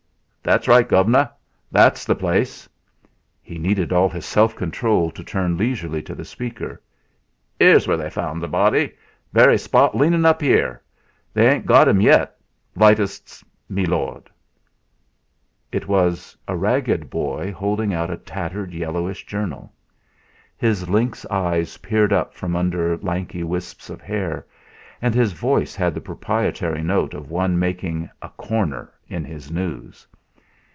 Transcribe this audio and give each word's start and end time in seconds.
"That's 0.43 0.67
right, 0.67 0.89
gov'nor! 0.89 1.29
That's 1.71 2.03
the 2.03 2.15
place!" 2.15 2.67
He 3.43 3.59
needed 3.59 3.93
all 3.93 4.09
his 4.09 4.25
self 4.25 4.55
control 4.55 5.11
to 5.11 5.23
turn 5.23 5.55
leisurely 5.55 6.01
to 6.01 6.15
the 6.15 6.25
speaker. 6.25 6.81
"'Ere's 7.59 7.87
where 7.87 7.95
they 7.95 8.09
found 8.09 8.41
the 8.41 8.47
body 8.47 8.93
very 9.31 9.59
spot 9.59 9.93
leanin' 9.95 10.25
up 10.25 10.41
'ere. 10.41 10.81
They 11.31 11.47
ain't 11.47 11.67
got 11.67 11.87
'im 11.87 12.01
yet. 12.01 12.37
Lytest 12.75 13.43
me 13.69 13.85
lord!" 13.85 14.31
It 15.71 15.87
was 15.87 16.35
a 16.47 16.57
ragged 16.57 17.11
boy 17.11 17.51
holding 17.51 17.93
out 17.93 18.09
a 18.09 18.17
tattered 18.17 18.73
yellowish 18.73 19.27
journal. 19.27 19.71
His 20.57 20.89
lynx 20.89 21.23
eyes 21.27 21.77
peered 21.77 22.11
up 22.11 22.33
from 22.33 22.55
under 22.55 22.97
lanky 22.97 23.43
wisps 23.43 23.91
of 23.91 24.01
hair, 24.01 24.47
and 25.03 25.13
his 25.13 25.33
voice 25.33 25.75
had 25.75 25.93
the 25.93 26.01
proprietary 26.01 26.81
note 26.81 27.13
of 27.13 27.29
one 27.29 27.59
making 27.59 28.09
"a 28.23 28.29
corner" 28.29 28.91
in 29.07 29.23
his 29.23 29.51
news. 29.51 30.07